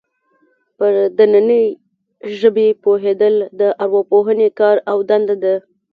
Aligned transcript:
پر 0.77 0.93
دنننۍ 1.17 1.65
ژبې 2.39 2.67
پوهېدل 2.83 3.35
د 3.59 3.61
ارواپوهنې 3.83 4.49
کار 4.59 4.75
او 4.91 4.97
دنده 5.09 5.35
ده 5.43 5.55